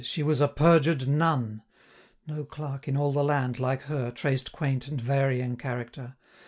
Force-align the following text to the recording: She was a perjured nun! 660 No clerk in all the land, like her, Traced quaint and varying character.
She 0.03 0.23
was 0.23 0.41
a 0.41 0.47
perjured 0.47 1.07
nun! 1.07 1.61
660 2.27 2.33
No 2.33 2.43
clerk 2.43 2.87
in 2.87 2.97
all 2.97 3.11
the 3.11 3.23
land, 3.23 3.59
like 3.59 3.83
her, 3.83 4.09
Traced 4.09 4.51
quaint 4.51 4.87
and 4.87 4.99
varying 4.99 5.57
character. 5.57 6.15